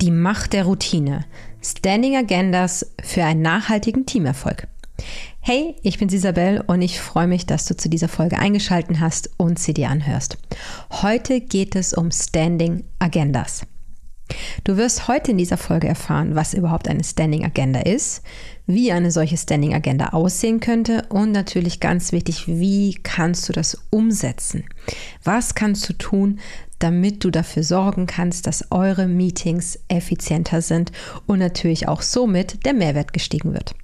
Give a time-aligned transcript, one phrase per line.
[0.00, 1.26] Die Macht der Routine.
[1.62, 4.66] Standing Agendas für einen nachhaltigen Teamerfolg.
[5.40, 9.28] Hey, ich bin Isabel und ich freue mich, dass du zu dieser Folge eingeschaltet hast
[9.36, 10.38] und sie dir anhörst.
[10.90, 13.66] Heute geht es um Standing Agendas.
[14.64, 18.22] Du wirst heute in dieser Folge erfahren, was überhaupt eine Standing Agenda ist,
[18.66, 23.76] wie eine solche Standing Agenda aussehen könnte und natürlich ganz wichtig, wie kannst du das
[23.90, 24.64] umsetzen?
[25.24, 26.40] Was kannst du tun,
[26.80, 30.90] damit du dafür sorgen kannst, dass eure Meetings effizienter sind
[31.26, 33.74] und natürlich auch somit der Mehrwert gestiegen wird.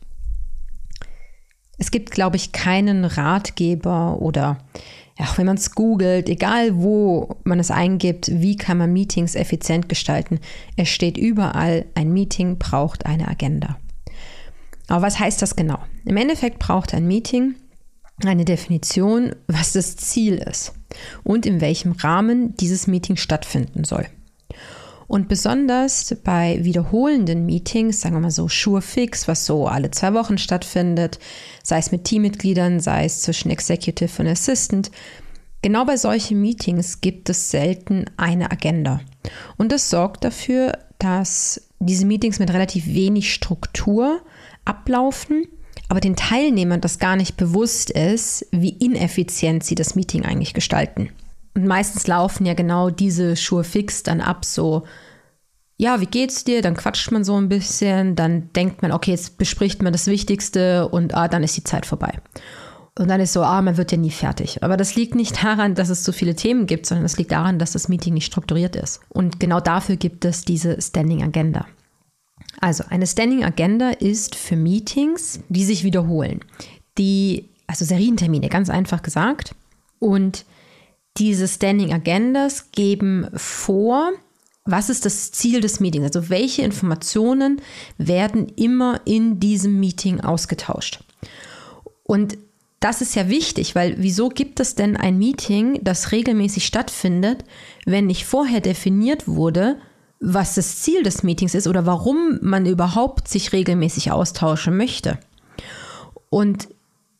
[1.78, 4.58] Es gibt, glaube ich, keinen Ratgeber oder
[5.18, 9.88] auch wenn man es googelt, egal wo man es eingibt, wie kann man Meetings effizient
[9.88, 10.40] gestalten,
[10.76, 13.78] es steht überall, ein Meeting braucht eine Agenda.
[14.88, 15.78] Aber was heißt das genau?
[16.04, 17.54] Im Endeffekt braucht ein Meeting
[18.24, 20.72] eine Definition, was das Ziel ist
[21.22, 24.06] und in welchem Rahmen dieses Meeting stattfinden soll.
[25.08, 30.14] Und besonders bei wiederholenden Meetings, sagen wir mal so Sure Fix, was so alle zwei
[30.14, 31.20] Wochen stattfindet,
[31.62, 34.90] sei es mit Teammitgliedern, sei es zwischen Executive und Assistant,
[35.62, 39.00] genau bei solchen Meetings gibt es selten eine Agenda.
[39.56, 44.22] Und das sorgt dafür, dass diese Meetings mit relativ wenig Struktur
[44.64, 45.46] ablaufen,
[45.88, 51.10] aber den Teilnehmern das gar nicht bewusst ist, wie ineffizient sie das Meeting eigentlich gestalten.
[51.54, 54.84] Und meistens laufen ja genau diese Schuhe fix dann ab, so,
[55.78, 56.62] ja, wie geht's dir?
[56.62, 60.88] Dann quatscht man so ein bisschen, dann denkt man, okay, jetzt bespricht man das Wichtigste
[60.88, 62.12] und ah, dann ist die Zeit vorbei.
[62.98, 64.62] Und dann ist so, ah, man wird ja nie fertig.
[64.62, 67.58] Aber das liegt nicht daran, dass es so viele Themen gibt, sondern es liegt daran,
[67.58, 69.00] dass das Meeting nicht strukturiert ist.
[69.10, 71.66] Und genau dafür gibt es diese Standing Agenda.
[72.60, 76.40] Also eine Standing Agenda ist für Meetings, die sich wiederholen.
[76.98, 79.54] Die, also Serientermine, ganz einfach gesagt.
[79.98, 80.44] Und
[81.18, 84.12] diese Standing Agendas geben vor,
[84.64, 86.06] was ist das Ziel des Meetings?
[86.06, 87.60] Also welche Informationen
[87.98, 91.04] werden immer in diesem Meeting ausgetauscht?
[92.02, 92.36] Und
[92.80, 97.44] das ist ja wichtig, weil wieso gibt es denn ein Meeting, das regelmäßig stattfindet,
[97.86, 99.78] wenn nicht vorher definiert wurde,
[100.20, 105.18] was das Ziel des Meetings ist oder warum man überhaupt sich regelmäßig austauschen möchte.
[106.30, 106.68] Und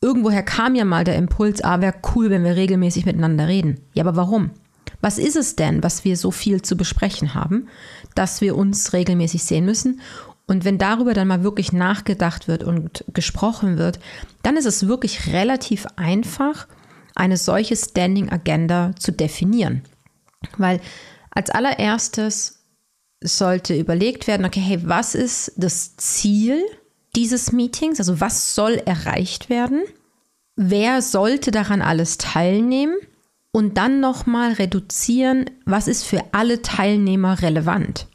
[0.01, 3.81] irgendwoher kam ja mal der Impuls, ah, wäre cool, wenn wir regelmäßig miteinander reden.
[3.93, 4.51] Ja, aber warum?
[5.01, 7.69] Was ist es denn, was wir so viel zu besprechen haben,
[8.15, 10.01] dass wir uns regelmäßig sehen müssen?
[10.47, 13.99] Und wenn darüber dann mal wirklich nachgedacht wird und gesprochen wird,
[14.43, 16.69] dann ist es wirklich relativ einfach,
[17.15, 19.83] eine solche Standing Agenda zu definieren.
[20.57, 20.81] Weil
[21.31, 22.56] als allererstes
[23.23, 26.63] sollte überlegt werden, okay, hey, was ist das Ziel
[27.15, 27.99] dieses Meetings?
[27.99, 29.83] Also was soll erreicht werden?
[30.57, 32.97] Wer sollte daran alles teilnehmen?
[33.53, 38.07] Und dann nochmal reduzieren, was ist für alle Teilnehmer relevant?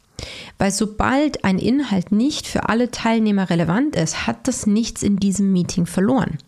[0.56, 5.52] Weil sobald ein Inhalt nicht für alle Teilnehmer relevant ist, hat das nichts in diesem
[5.52, 6.38] Meeting verloren.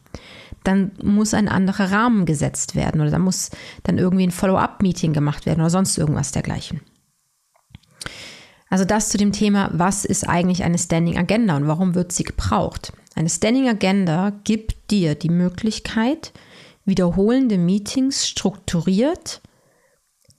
[0.62, 3.50] Dann muss ein anderer Rahmen gesetzt werden oder da muss
[3.82, 6.80] dann irgendwie ein Follow-up-Meeting gemacht werden oder sonst irgendwas dergleichen.
[8.74, 12.24] Also das zu dem Thema, was ist eigentlich eine Standing Agenda und warum wird sie
[12.24, 12.92] gebraucht?
[13.14, 16.32] Eine Standing Agenda gibt dir die Möglichkeit,
[16.84, 19.42] wiederholende Meetings strukturiert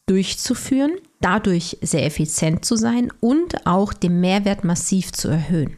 [0.06, 0.92] durchzuführen,
[1.22, 5.78] dadurch sehr effizient zu sein und auch den Mehrwert massiv zu erhöhen.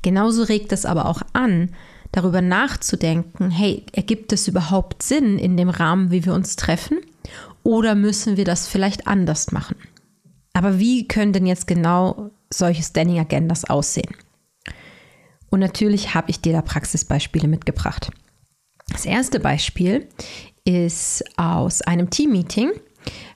[0.00, 1.74] Genauso regt es aber auch an,
[2.10, 7.00] darüber nachzudenken, hey, ergibt es überhaupt Sinn in dem Rahmen, wie wir uns treffen?
[7.64, 9.76] Oder müssen wir das vielleicht anders machen?
[10.56, 14.16] Aber wie können denn jetzt genau solche Standing Agendas aussehen?
[15.50, 18.10] Und natürlich habe ich dir da Praxisbeispiele mitgebracht.
[18.88, 20.08] Das erste Beispiel
[20.64, 22.70] ist aus einem Team-Meeting.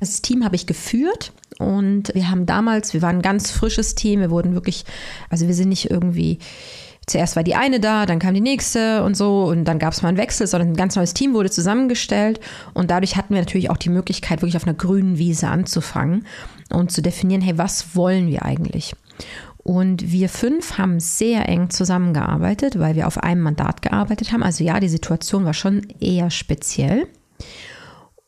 [0.01, 4.21] Das Team habe ich geführt und wir haben damals, wir waren ein ganz frisches Team,
[4.21, 4.87] wir wurden wirklich,
[5.29, 6.39] also wir sind nicht irgendwie
[7.07, 10.01] zuerst war die eine da, dann kam die nächste und so und dann gab es
[10.01, 12.41] mal einen Wechsel, sondern ein ganz neues Team wurde zusammengestellt
[12.73, 16.25] und dadurch hatten wir natürlich auch die Möglichkeit, wirklich auf einer grünen Wiese anzufangen
[16.73, 18.95] und zu definieren, hey, was wollen wir eigentlich?
[19.63, 24.43] Und wir fünf haben sehr eng zusammengearbeitet, weil wir auf einem Mandat gearbeitet haben.
[24.43, 27.07] Also ja, die Situation war schon eher speziell.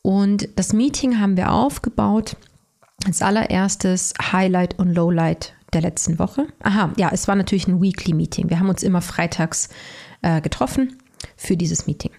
[0.01, 2.35] Und das Meeting haben wir aufgebaut.
[3.05, 6.47] Als allererstes Highlight und Lowlight der letzten Woche.
[6.61, 8.49] Aha, ja, es war natürlich ein Weekly Meeting.
[8.49, 9.69] Wir haben uns immer freitags
[10.21, 10.97] äh, getroffen
[11.35, 12.11] für dieses Meeting.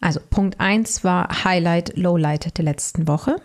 [0.00, 3.36] Also Punkt 1 war Highlight, Lowlight der letzten Woche.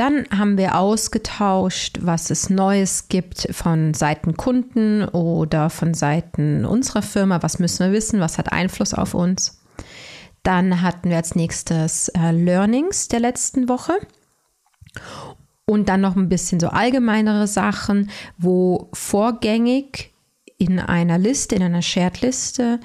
[0.00, 7.02] Dann haben wir ausgetauscht, was es Neues gibt von Seiten Kunden oder von Seiten unserer
[7.02, 7.42] Firma.
[7.42, 8.18] Was müssen wir wissen?
[8.18, 9.60] Was hat Einfluss auf uns?
[10.42, 13.92] Dann hatten wir als nächstes äh, Learnings der letzten Woche.
[15.66, 18.08] Und dann noch ein bisschen so allgemeinere Sachen,
[18.38, 20.14] wo vorgängig
[20.56, 22.80] in einer Liste, in einer Shared-Liste,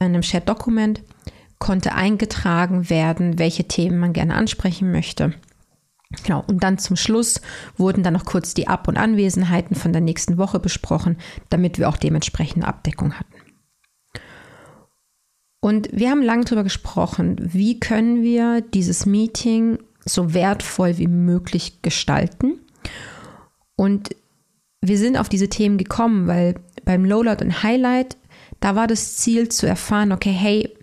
[0.00, 1.02] in einem Shared-Dokument,
[1.58, 5.32] konnte eingetragen werden, welche Themen man gerne ansprechen möchte.
[6.24, 7.40] Genau, und dann zum Schluss
[7.76, 11.18] wurden dann noch kurz die Ab- und Anwesenheiten von der nächsten Woche besprochen,
[11.50, 13.34] damit wir auch dementsprechend Abdeckung hatten.
[15.60, 21.82] Und wir haben lange darüber gesprochen, wie können wir dieses Meeting so wertvoll wie möglich
[21.82, 22.58] gestalten.
[23.76, 24.10] Und
[24.80, 28.16] wir sind auf diese Themen gekommen, weil beim Lowlight und Highlight,
[28.60, 30.74] da war das Ziel zu erfahren, okay, hey,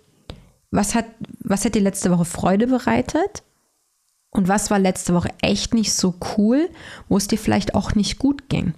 [0.70, 1.06] was hat,
[1.40, 3.42] was hat dir letzte Woche Freude bereitet?
[4.36, 6.68] Und was war letzte Woche echt nicht so cool,
[7.08, 8.74] wo es dir vielleicht auch nicht gut ging?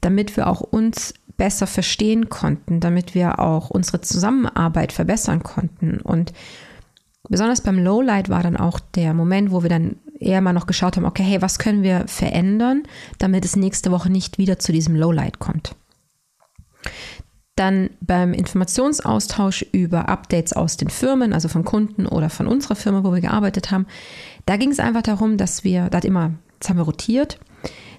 [0.00, 6.00] Damit wir auch uns besser verstehen konnten, damit wir auch unsere Zusammenarbeit verbessern konnten.
[6.00, 6.32] Und
[7.28, 10.96] besonders beim Lowlight war dann auch der Moment, wo wir dann eher mal noch geschaut
[10.96, 12.82] haben, okay, hey, was können wir verändern,
[13.18, 15.74] damit es nächste Woche nicht wieder zu diesem Lowlight kommt.
[17.56, 23.04] Dann beim Informationsaustausch über Updates aus den Firmen, also von Kunden oder von unserer Firma,
[23.04, 23.86] wo wir gearbeitet haben,
[24.50, 27.38] da ging es einfach darum, dass wir, da hat immer, das haben wir rotiert,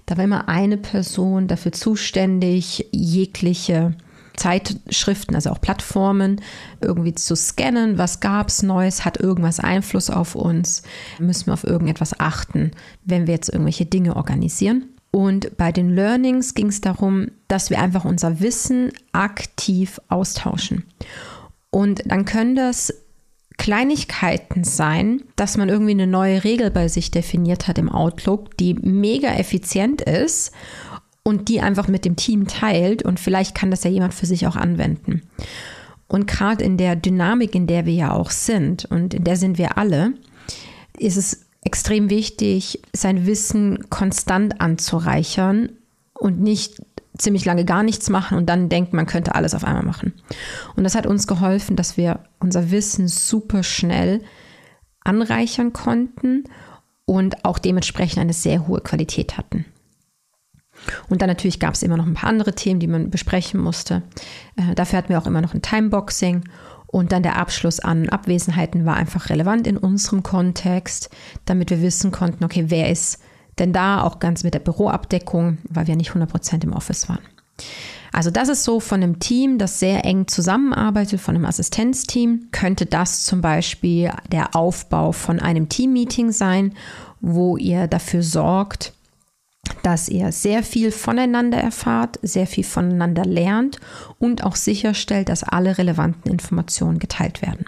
[0.05, 3.95] da war immer eine Person dafür zuständig, jegliche
[4.35, 6.41] Zeitschriften, also auch Plattformen,
[6.81, 7.97] irgendwie zu scannen.
[7.97, 9.05] Was gab es Neues?
[9.05, 10.83] Hat irgendwas Einfluss auf uns?
[11.19, 12.71] Müssen wir auf irgendetwas achten,
[13.05, 14.89] wenn wir jetzt irgendwelche Dinge organisieren?
[15.09, 20.83] Und bei den Learnings ging es darum, dass wir einfach unser Wissen aktiv austauschen.
[21.69, 22.93] Und dann können das
[23.61, 28.73] Kleinigkeiten sein, dass man irgendwie eine neue Regel bei sich definiert hat im Outlook, die
[28.73, 30.51] mega effizient ist
[31.21, 34.47] und die einfach mit dem Team teilt und vielleicht kann das ja jemand für sich
[34.47, 35.21] auch anwenden.
[36.07, 39.59] Und gerade in der Dynamik, in der wir ja auch sind und in der sind
[39.59, 40.13] wir alle,
[40.97, 45.69] ist es extrem wichtig, sein Wissen konstant anzureichern
[46.15, 46.81] und nicht
[47.17, 50.13] ziemlich lange gar nichts machen und dann denkt, man könnte alles auf einmal machen.
[50.75, 54.21] Und das hat uns geholfen, dass wir unser Wissen super schnell
[55.03, 56.45] anreichern konnten
[57.05, 59.65] und auch dementsprechend eine sehr hohe Qualität hatten.
[61.09, 64.03] Und dann natürlich gab es immer noch ein paar andere Themen, die man besprechen musste.
[64.55, 66.43] Äh, dafür hatten wir auch immer noch ein Timeboxing
[66.87, 71.09] und dann der Abschluss an Abwesenheiten war einfach relevant in unserem Kontext,
[71.45, 73.19] damit wir wissen konnten, okay, wer ist
[73.59, 77.19] denn da, auch ganz mit der Büroabdeckung, weil wir nicht 100% im Office waren.
[78.13, 82.85] Also das ist so von einem Team, das sehr eng zusammenarbeitet, von einem Assistenzteam, könnte
[82.85, 86.73] das zum Beispiel der Aufbau von einem Teammeeting sein,
[87.21, 88.93] wo ihr dafür sorgt,
[89.83, 93.79] dass ihr sehr viel voneinander erfahrt, sehr viel voneinander lernt
[94.19, 97.65] und auch sicherstellt, dass alle relevanten Informationen geteilt werden.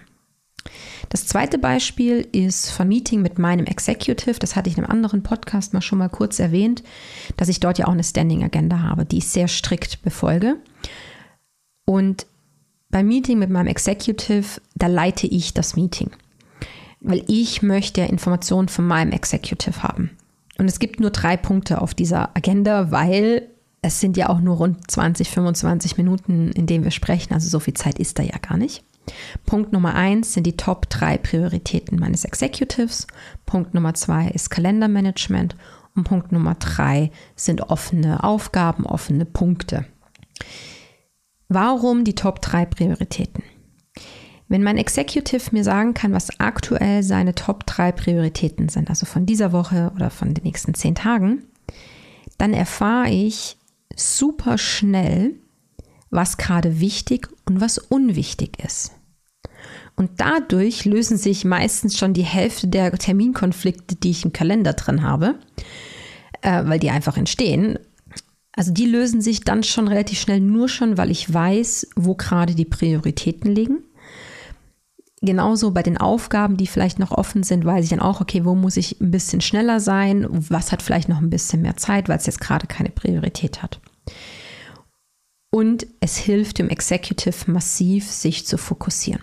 [1.14, 4.40] Das zweite Beispiel ist von Meeting mit meinem Executive.
[4.40, 6.82] Das hatte ich in einem anderen Podcast mal schon mal kurz erwähnt,
[7.38, 10.56] dass ich dort ja auch eine Standing Agenda habe, die ich sehr strikt befolge.
[11.86, 12.26] Und
[12.90, 16.10] beim Meeting mit meinem Executive, da leite ich das Meeting,
[17.00, 20.18] weil ich möchte Informationen von meinem Executive haben.
[20.58, 23.50] Und es gibt nur drei Punkte auf dieser Agenda, weil
[23.84, 27.36] es sind ja auch nur rund 20, 25 Minuten, in denen wir sprechen.
[27.36, 28.84] Also so viel Zeit ist da ja gar nicht.
[29.46, 33.08] Punkt Nummer eins sind die Top drei Prioritäten meines Executives.
[33.46, 35.56] Punkt Nummer zwei ist Kalendermanagement.
[35.96, 39.86] Und Punkt Nummer drei sind offene Aufgaben, offene Punkte.
[41.50, 43.44] Warum die Top drei Prioritäten?
[44.54, 49.26] Wenn mein Executive mir sagen kann, was aktuell seine Top 3 Prioritäten sind, also von
[49.26, 51.44] dieser Woche oder von den nächsten zehn Tagen,
[52.38, 53.58] dann erfahre ich
[53.96, 55.40] super schnell,
[56.14, 58.92] was gerade wichtig und was unwichtig ist.
[59.96, 65.04] Und dadurch lösen sich meistens schon die Hälfte der Terminkonflikte, die ich im Kalender drin
[65.04, 65.36] habe,
[66.42, 67.78] äh, weil die einfach entstehen.
[68.56, 72.56] Also die lösen sich dann schon relativ schnell nur schon, weil ich weiß, wo gerade
[72.56, 73.84] die Prioritäten liegen
[75.24, 78.56] genauso bei den Aufgaben, die vielleicht noch offen sind, weiß ich dann auch, okay, wo
[78.56, 80.28] muss ich ein bisschen schneller sein?
[80.30, 83.80] Was hat vielleicht noch ein bisschen mehr Zeit, weil es jetzt gerade keine Priorität hat?
[85.54, 89.22] Und es hilft dem Executive massiv, sich zu fokussieren.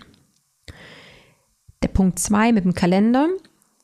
[1.83, 3.27] Der Punkt 2 mit dem Kalender.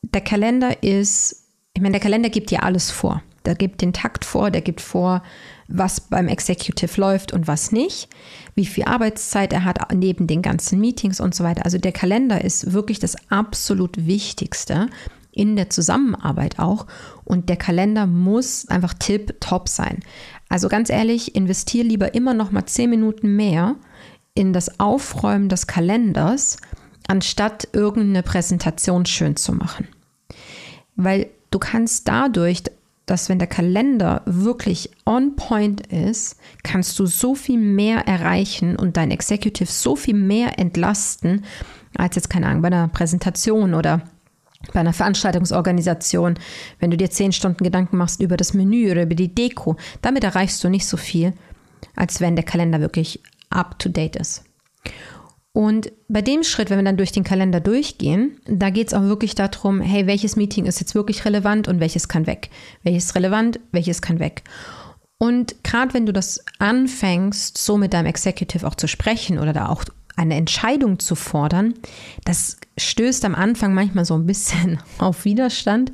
[0.00, 3.22] der Kalender ist, ich meine, der Kalender gibt dir alles vor.
[3.44, 5.22] Der gibt den Takt vor, der gibt vor,
[5.68, 8.08] was beim Executive läuft und was nicht,
[8.54, 11.66] wie viel Arbeitszeit er hat neben den ganzen Meetings und so weiter.
[11.66, 14.88] Also der Kalender ist wirklich das absolut Wichtigste
[15.38, 16.86] in der Zusammenarbeit auch.
[17.24, 20.00] Und der Kalender muss einfach tip-top sein.
[20.48, 23.76] Also ganz ehrlich, investiere lieber immer noch mal zehn Minuten mehr
[24.34, 26.56] in das Aufräumen des Kalenders,
[27.06, 29.88] anstatt irgendeine Präsentation schön zu machen.
[30.96, 32.62] Weil du kannst dadurch
[33.08, 38.96] dass wenn der Kalender wirklich on point ist, kannst du so viel mehr erreichen und
[38.96, 41.44] dein Executive so viel mehr entlasten,
[41.96, 44.02] als jetzt, keine Ahnung, bei einer Präsentation oder
[44.72, 46.38] bei einer Veranstaltungsorganisation,
[46.78, 50.24] wenn du dir zehn Stunden Gedanken machst über das Menü oder über die Deko, damit
[50.24, 51.32] erreichst du nicht so viel,
[51.96, 54.44] als wenn der Kalender wirklich up to date ist.
[55.52, 59.02] Und bei dem Schritt, wenn wir dann durch den Kalender durchgehen, da geht es auch
[59.02, 62.50] wirklich darum, hey, welches Meeting ist jetzt wirklich relevant und welches kann weg?
[62.82, 64.44] Welches ist relevant, welches kann weg?
[65.18, 69.68] Und gerade wenn du das anfängst, so mit deinem Executive auch zu sprechen oder da
[69.68, 69.84] auch
[70.18, 71.74] eine Entscheidung zu fordern,
[72.24, 75.92] das stößt am Anfang manchmal so ein bisschen auf Widerstand.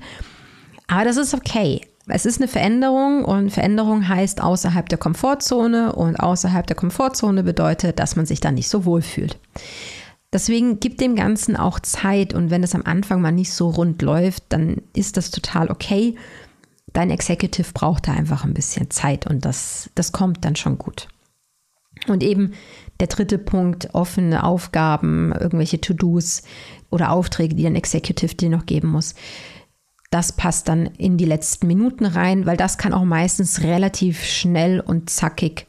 [0.86, 6.16] Aber das ist okay es ist eine Veränderung und Veränderung heißt außerhalb der Komfortzone und
[6.16, 9.38] außerhalb der Komfortzone bedeutet, dass man sich da nicht so wohl fühlt.
[10.32, 14.02] Deswegen gibt dem Ganzen auch Zeit und wenn es am Anfang mal nicht so rund
[14.02, 16.16] läuft, dann ist das total okay.
[16.92, 21.08] Dein Executive braucht da einfach ein bisschen Zeit und das, das kommt dann schon gut.
[22.08, 22.52] Und eben
[23.00, 26.42] der dritte Punkt, offene Aufgaben, irgendwelche To-Dos
[26.90, 29.14] oder Aufträge, die dein Executive dir noch geben muss
[30.14, 34.78] das passt dann in die letzten Minuten rein, weil das kann auch meistens relativ schnell
[34.78, 35.66] und zackig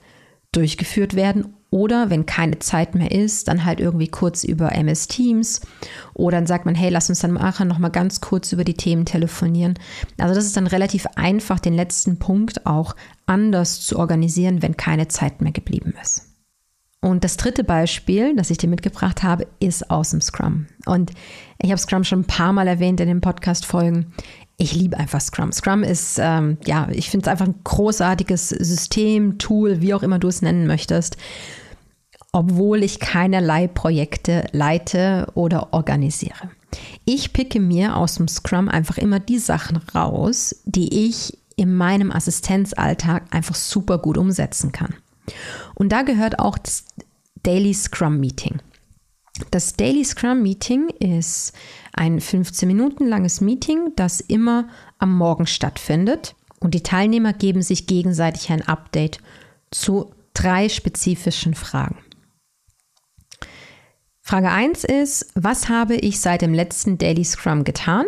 [0.51, 1.55] durchgeführt werden.
[1.71, 5.61] Oder wenn keine Zeit mehr ist, dann halt irgendwie kurz über MS Teams.
[6.13, 9.05] Oder dann sagt man, hey, lass uns dann nachher nochmal ganz kurz über die Themen
[9.05, 9.79] telefonieren.
[10.19, 15.07] Also das ist dann relativ einfach, den letzten Punkt auch anders zu organisieren, wenn keine
[15.07, 16.34] Zeit mehr geblieben ist.
[17.05, 20.65] Und das dritte Beispiel, das ich dir mitgebracht habe, ist aus dem Scrum.
[20.87, 21.11] Und
[21.61, 24.11] ich habe Scrum schon ein paar Mal erwähnt in den Podcast-Folgen.
[24.57, 25.51] Ich liebe einfach Scrum.
[25.51, 30.17] Scrum ist, ähm, ja, ich finde es einfach ein großartiges System, Tool, wie auch immer
[30.17, 31.17] du es nennen möchtest,
[32.31, 36.49] obwohl ich keinerlei Projekte leite oder organisiere.
[37.05, 42.11] Ich picke mir aus dem Scrum einfach immer die Sachen raus, die ich in meinem
[42.11, 44.95] Assistenzalltag einfach super gut umsetzen kann.
[45.73, 46.85] Und da gehört auch das
[47.43, 48.61] Daily Scrum Meeting.
[49.51, 51.53] Das Daily Scrum Meeting ist
[51.93, 56.35] ein 15 Minuten langes Meeting, das immer am Morgen stattfindet.
[56.59, 59.19] Und die Teilnehmer geben sich gegenseitig ein Update
[59.71, 61.97] zu drei spezifischen Fragen.
[64.21, 68.05] Frage 1 ist, was habe ich seit dem letzten Daily Scrum getan?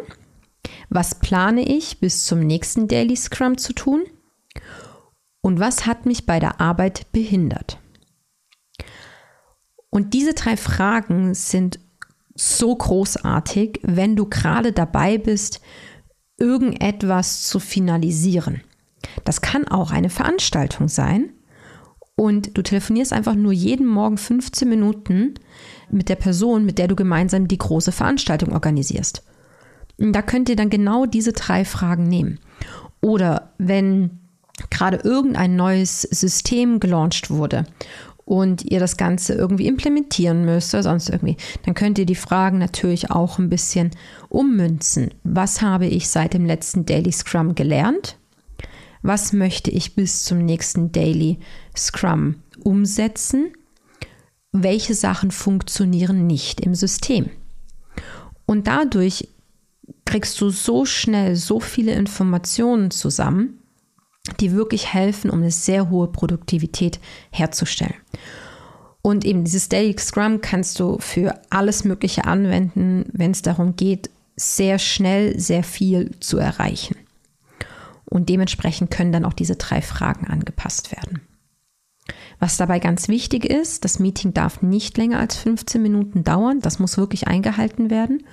[0.89, 4.03] Was plane ich bis zum nächsten Daily Scrum zu tun?
[5.41, 7.79] Und was hat mich bei der Arbeit behindert?
[9.89, 11.79] Und diese drei Fragen sind
[12.35, 15.61] so großartig, wenn du gerade dabei bist,
[16.37, 18.61] irgendetwas zu finalisieren.
[19.25, 21.33] Das kann auch eine Veranstaltung sein
[22.15, 25.35] und du telefonierst einfach nur jeden Morgen 15 Minuten
[25.89, 29.23] mit der Person, mit der du gemeinsam die große Veranstaltung organisierst.
[29.99, 32.39] Und da könnt ihr dann genau diese drei Fragen nehmen.
[33.01, 34.19] Oder wenn
[34.69, 37.65] gerade irgendein neues System gelauncht wurde
[38.27, 42.57] und ihr das Ganze irgendwie implementieren müsst oder sonst irgendwie, dann könnt ihr die Fragen
[42.57, 43.91] natürlich auch ein bisschen
[44.27, 45.13] ummünzen.
[45.23, 48.17] Was habe ich seit dem letzten Daily Scrum gelernt?
[49.01, 51.39] Was möchte ich bis zum nächsten Daily
[51.75, 53.53] Scrum umsetzen?
[54.51, 57.29] Welche Sachen funktionieren nicht im System?
[58.45, 59.29] Und dadurch
[60.03, 63.61] kriegst du so schnell so viele Informationen zusammen,
[64.39, 66.99] die wirklich helfen, um eine sehr hohe Produktivität
[67.31, 67.95] herzustellen.
[69.01, 74.09] Und eben dieses Daily Scrum kannst du für alles Mögliche anwenden, wenn es darum geht,
[74.35, 76.95] sehr schnell sehr viel zu erreichen.
[78.05, 81.21] Und dementsprechend können dann auch diese drei Fragen angepasst werden.
[82.39, 86.59] Was dabei ganz wichtig ist, das Meeting darf nicht länger als 15 Minuten dauern.
[86.61, 88.23] Das muss wirklich eingehalten werden.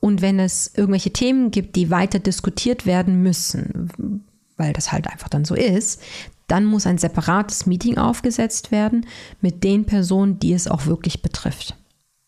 [0.00, 4.24] Und wenn es irgendwelche Themen gibt, die weiter diskutiert werden müssen,
[4.56, 6.02] weil das halt einfach dann so ist,
[6.48, 9.06] dann muss ein separates Meeting aufgesetzt werden
[9.40, 11.76] mit den Personen, die es auch wirklich betrifft.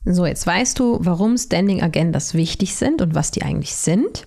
[0.07, 4.27] So, jetzt weißt du, warum Standing Agendas wichtig sind und was die eigentlich sind.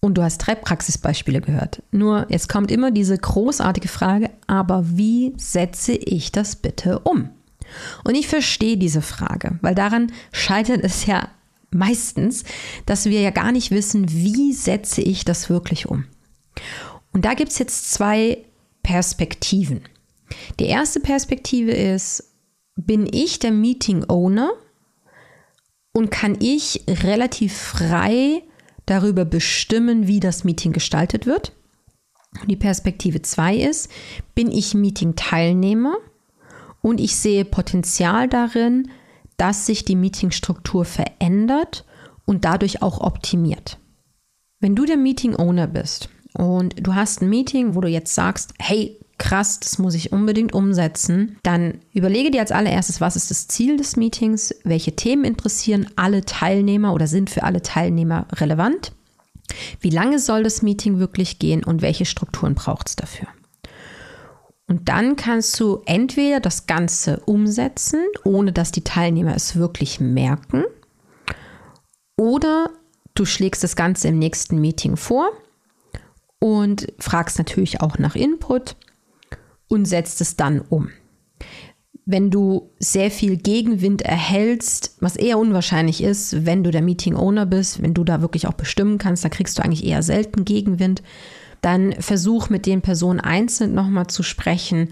[0.00, 1.82] Und du hast drei Praxisbeispiele gehört.
[1.92, 7.30] Nur jetzt kommt immer diese großartige Frage, aber wie setze ich das bitte um?
[8.04, 11.28] Und ich verstehe diese Frage, weil daran scheitert es ja
[11.70, 12.44] meistens,
[12.86, 16.04] dass wir ja gar nicht wissen, wie setze ich das wirklich um.
[17.12, 18.44] Und da gibt es jetzt zwei
[18.82, 19.82] Perspektiven.
[20.58, 22.32] Die erste Perspektive ist,
[22.76, 24.50] bin ich der Meeting Owner
[25.92, 28.42] und kann ich relativ frei
[28.86, 31.52] darüber bestimmen, wie das Meeting gestaltet wird?
[32.46, 33.90] Die Perspektive 2 ist,
[34.34, 35.96] bin ich Meeting-Teilnehmer
[36.80, 38.90] und ich sehe Potenzial darin,
[39.36, 41.84] dass sich die Meetingstruktur verändert
[42.24, 43.78] und dadurch auch optimiert.
[44.60, 48.98] Wenn du der Meeting-Owner bist und du hast ein Meeting, wo du jetzt sagst, hey,
[49.18, 53.76] krass, das muss ich unbedingt umsetzen, dann überlege dir als allererstes, was ist das Ziel
[53.76, 58.92] des Meetings, welche Themen interessieren alle Teilnehmer oder sind für alle Teilnehmer relevant,
[59.80, 63.28] wie lange soll das Meeting wirklich gehen und welche Strukturen braucht es dafür.
[64.66, 70.64] Und dann kannst du entweder das Ganze umsetzen, ohne dass die Teilnehmer es wirklich merken,
[72.16, 72.70] oder
[73.14, 75.30] du schlägst das Ganze im nächsten Meeting vor
[76.42, 78.74] und fragst natürlich auch nach Input
[79.68, 80.90] und setzt es dann um.
[82.04, 87.46] Wenn du sehr viel Gegenwind erhältst, was eher unwahrscheinlich ist, wenn du der Meeting Owner
[87.46, 91.04] bist, wenn du da wirklich auch bestimmen kannst, da kriegst du eigentlich eher selten Gegenwind,
[91.60, 94.88] dann versuch mit den Personen einzeln nochmal zu sprechen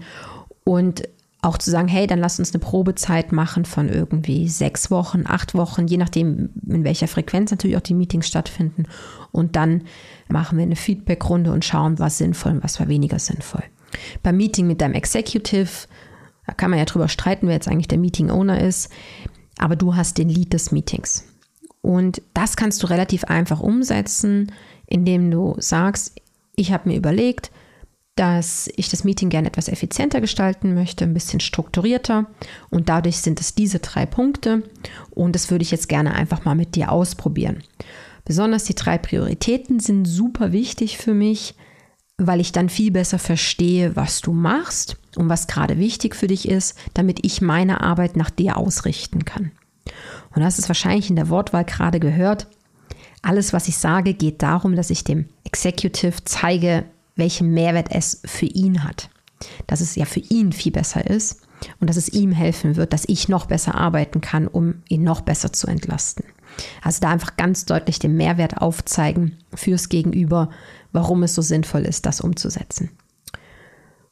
[0.63, 1.03] und
[1.41, 5.55] auch zu sagen, hey, dann lass uns eine Probezeit machen von irgendwie sechs Wochen, acht
[5.55, 8.85] Wochen, je nachdem, in welcher Frequenz natürlich auch die Meetings stattfinden.
[9.31, 9.83] Und dann
[10.27, 13.63] machen wir eine Feedbackrunde und schauen, was sinnvoll und was war weniger sinnvoll.
[14.21, 15.87] Beim Meeting mit deinem Executive,
[16.45, 18.91] da kann man ja drüber streiten, wer jetzt eigentlich der Meeting Owner ist,
[19.57, 21.25] aber du hast den Lead des Meetings.
[21.81, 24.51] Und das kannst du relativ einfach umsetzen,
[24.85, 26.13] indem du sagst,
[26.55, 27.51] ich habe mir überlegt,
[28.15, 32.27] dass ich das Meeting gerne etwas effizienter gestalten möchte, ein bisschen strukturierter.
[32.69, 34.63] Und dadurch sind es diese drei Punkte.
[35.11, 37.63] Und das würde ich jetzt gerne einfach mal mit dir ausprobieren.
[38.25, 41.55] Besonders die drei Prioritäten sind super wichtig für mich,
[42.17, 46.47] weil ich dann viel besser verstehe, was du machst und was gerade wichtig für dich
[46.47, 49.51] ist, damit ich meine Arbeit nach dir ausrichten kann.
[50.35, 52.47] Und das ist wahrscheinlich in der Wortwahl gerade gehört.
[53.23, 58.45] Alles, was ich sage, geht darum, dass ich dem Executive zeige, welchen Mehrwert es für
[58.45, 59.09] ihn hat.
[59.67, 61.41] Dass es ja für ihn viel besser ist
[61.79, 65.21] und dass es ihm helfen wird, dass ich noch besser arbeiten kann, um ihn noch
[65.21, 66.25] besser zu entlasten.
[66.81, 70.49] Also da einfach ganz deutlich den Mehrwert aufzeigen fürs Gegenüber,
[70.91, 72.89] warum es so sinnvoll ist, das umzusetzen.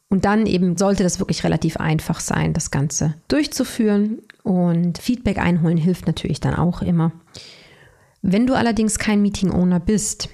[0.08, 4.18] Und dann eben sollte das wirklich relativ einfach sein, das Ganze durchzuführen.
[4.42, 7.12] Und Feedback einholen hilft natürlich dann auch immer.
[8.20, 10.28] Wenn du allerdings kein Meeting-Owner bist,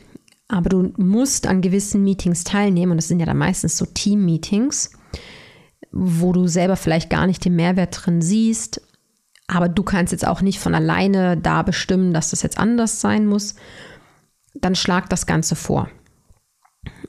[0.48, 4.92] aber du musst an gewissen Meetings teilnehmen, und das sind ja dann meistens so Team-Meetings,
[5.92, 8.80] wo du selber vielleicht gar nicht den Mehrwert drin siehst,
[9.48, 13.26] aber du kannst jetzt auch nicht von alleine da bestimmen, dass das jetzt anders sein
[13.26, 13.54] muss,
[14.54, 15.88] dann schlag das Ganze vor.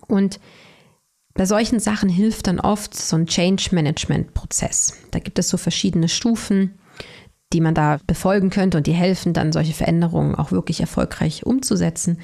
[0.08, 0.40] Und
[1.34, 4.94] bei solchen Sachen hilft dann oft so ein Change Management Prozess.
[5.12, 6.80] Da gibt es so verschiedene Stufen,
[7.54, 12.20] die man da befolgen könnte und die helfen dann, solche Veränderungen auch wirklich erfolgreich umzusetzen.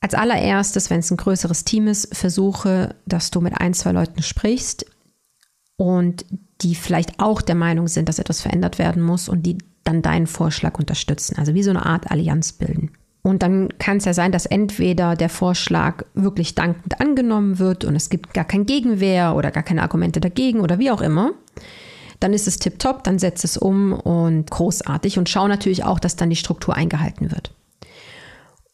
[0.00, 4.22] Als allererstes, wenn es ein größeres Team ist, versuche, dass du mit ein, zwei Leuten
[4.22, 4.86] sprichst
[5.76, 6.24] und
[6.60, 10.26] die vielleicht auch der Meinung sind, dass etwas verändert werden muss und die dann deinen
[10.26, 11.36] Vorschlag unterstützen.
[11.38, 12.92] Also wie so eine Art Allianz bilden.
[13.22, 17.96] Und dann kann es ja sein, dass entweder der Vorschlag wirklich dankend angenommen wird und
[17.96, 21.32] es gibt gar kein Gegenwehr oder gar keine Argumente dagegen oder wie auch immer.
[22.20, 26.16] Dann ist es tipptopp, dann setzt es um und großartig und schau natürlich auch, dass
[26.16, 27.52] dann die Struktur eingehalten wird.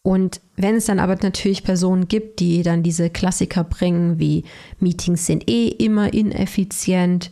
[0.06, 4.44] Und wenn es dann aber natürlich Personen gibt, die dann diese Klassiker bringen, wie
[4.78, 7.30] Meetings sind eh immer ineffizient,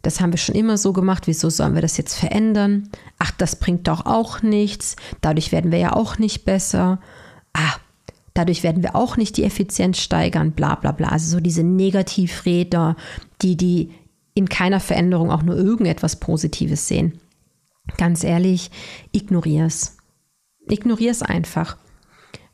[0.00, 2.88] das haben wir schon immer so gemacht, wieso sollen wir das jetzt verändern?
[3.18, 7.00] Ach, das bringt doch auch nichts, dadurch werden wir ja auch nicht besser.
[7.52, 7.74] Ah,
[8.32, 11.08] dadurch werden wir auch nicht die Effizienz steigern, bla bla bla.
[11.08, 12.96] Also so diese Negativräder,
[13.42, 13.92] die, die
[14.32, 17.20] in keiner Veränderung auch nur irgendetwas Positives sehen.
[17.98, 18.70] Ganz ehrlich,
[19.12, 19.98] ignorier es.
[20.66, 21.76] Ignorier es einfach.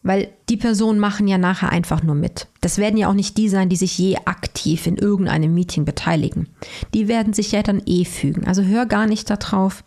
[0.03, 2.49] Weil die Personen machen ja nachher einfach nur mit.
[2.61, 6.49] Das werden ja auch nicht die sein, die sich je aktiv in irgendeinem Meeting beteiligen.
[6.93, 8.47] Die werden sich ja dann eh fügen.
[8.47, 9.85] Also hör gar nicht darauf,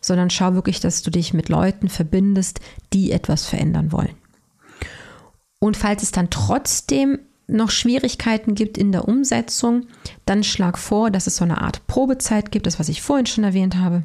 [0.00, 2.60] sondern schau wirklich, dass du dich mit Leuten verbindest,
[2.92, 4.14] die etwas verändern wollen.
[5.60, 9.86] Und falls es dann trotzdem noch Schwierigkeiten gibt in der Umsetzung,
[10.26, 13.44] dann schlag vor, dass es so eine Art Probezeit gibt, das was ich vorhin schon
[13.44, 14.02] erwähnt habe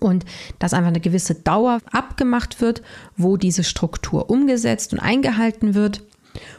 [0.00, 0.24] und
[0.58, 2.82] dass einfach eine gewisse Dauer abgemacht wird,
[3.16, 6.02] wo diese Struktur umgesetzt und eingehalten wird.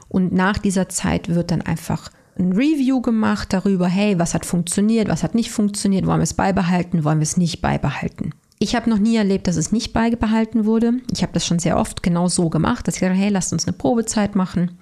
[0.09, 2.09] Und nach dieser Zeit wird dann einfach
[2.39, 6.33] ein Review gemacht darüber, hey, was hat funktioniert, was hat nicht funktioniert, wollen wir es
[6.33, 8.33] beibehalten, wollen wir es nicht beibehalten.
[8.59, 10.93] Ich habe noch nie erlebt, dass es nicht beibehalten wurde.
[11.13, 13.67] Ich habe das schon sehr oft genau so gemacht, dass ich gesagt hey, lasst uns
[13.67, 14.77] eine Probezeit machen.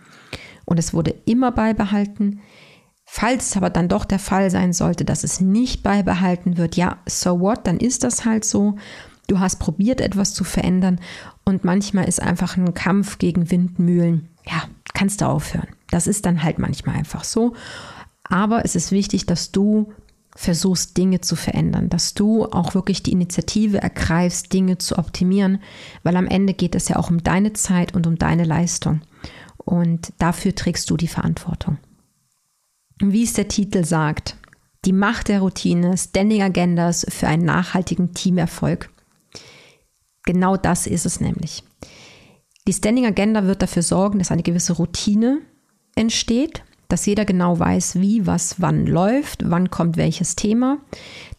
[0.66, 2.40] Und es wurde immer beibehalten.
[3.18, 6.98] Falls es aber dann doch der Fall sein sollte, dass es nicht beibehalten wird, ja,
[7.08, 8.76] so what, dann ist das halt so.
[9.28, 11.00] Du hast probiert, etwas zu verändern
[11.46, 14.28] und manchmal ist einfach ein Kampf gegen Windmühlen.
[14.46, 15.70] Ja, kannst du aufhören.
[15.92, 17.54] Das ist dann halt manchmal einfach so.
[18.26, 19.94] Aber es ist wichtig, dass du
[20.36, 25.60] versuchst, Dinge zu verändern, dass du auch wirklich die Initiative ergreifst, Dinge zu optimieren,
[26.04, 29.04] weil am Ende geht es ja auch um deine Zeit und um deine Leistung.
[29.56, 31.78] Und dafür trägst du die Verantwortung.
[33.02, 34.38] Wie es der Titel sagt,
[34.86, 38.90] die Macht der Routine, Standing Agendas für einen nachhaltigen Teamerfolg.
[40.24, 41.64] Genau das ist es nämlich.
[42.68, 45.42] Die Standing Agenda wird dafür sorgen, dass eine gewisse Routine
[45.96, 50.78] entsteht, dass jeder genau weiß, wie, was, wann läuft, wann kommt welches Thema.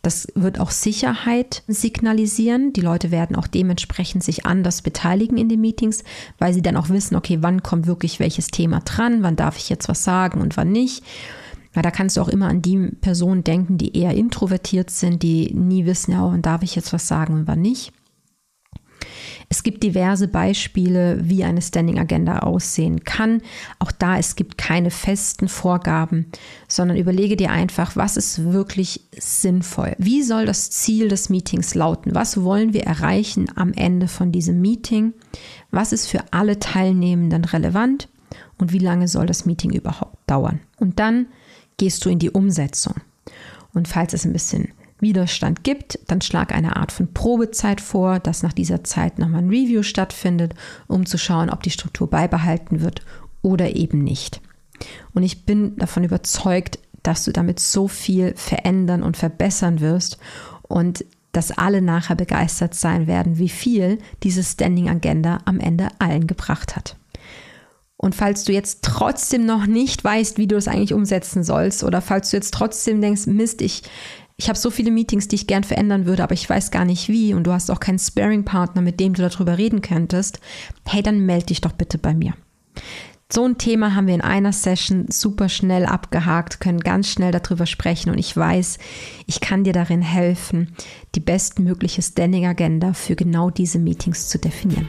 [0.02, 2.72] Das wird auch Sicherheit signalisieren.
[2.72, 6.04] Die Leute werden auch dementsprechend sich anders beteiligen in den Meetings,
[6.38, 9.68] weil sie dann auch wissen, okay, wann kommt wirklich welches Thema dran, wann darf ich
[9.68, 11.04] jetzt was sagen und wann nicht.
[11.76, 15.52] Weil da kannst du auch immer an die Personen denken, die eher introvertiert sind, die
[15.52, 17.92] nie wissen, ja, wann darf ich jetzt was sagen und wann nicht.
[19.50, 23.42] Es gibt diverse Beispiele, wie eine Standing Agenda aussehen kann.
[23.78, 26.30] Auch da, es gibt keine festen Vorgaben,
[26.66, 29.94] sondern überlege dir einfach, was ist wirklich sinnvoll?
[29.98, 32.14] Wie soll das Ziel des Meetings lauten?
[32.14, 35.12] Was wollen wir erreichen am Ende von diesem Meeting?
[35.70, 38.08] Was ist für alle Teilnehmenden relevant?
[38.56, 40.60] Und wie lange soll das Meeting überhaupt dauern?
[40.78, 41.26] Und dann
[41.76, 42.94] gehst du in die Umsetzung.
[43.74, 48.42] Und falls es ein bisschen Widerstand gibt, dann schlag eine Art von Probezeit vor, dass
[48.42, 50.54] nach dieser Zeit nochmal ein Review stattfindet,
[50.86, 53.02] um zu schauen, ob die Struktur beibehalten wird
[53.42, 54.40] oder eben nicht.
[55.12, 60.18] Und ich bin davon überzeugt, dass du damit so viel verändern und verbessern wirst
[60.62, 66.26] und dass alle nachher begeistert sein werden, wie viel diese Standing Agenda am Ende allen
[66.26, 66.96] gebracht hat.
[68.06, 72.00] Und falls du jetzt trotzdem noch nicht weißt, wie du es eigentlich umsetzen sollst, oder
[72.00, 73.82] falls du jetzt trotzdem denkst, Mist, ich
[74.36, 77.08] ich habe so viele Meetings, die ich gern verändern würde, aber ich weiß gar nicht
[77.08, 80.38] wie und du hast auch keinen Sparing-Partner, mit dem du darüber reden könntest,
[80.84, 82.34] hey, dann melde dich doch bitte bei mir.
[83.32, 87.66] So ein Thema haben wir in einer Session super schnell abgehakt, können ganz schnell darüber
[87.66, 88.78] sprechen und ich weiß,
[89.26, 90.76] ich kann dir darin helfen,
[91.16, 94.88] die bestmögliche Standing Agenda für genau diese Meetings zu definieren.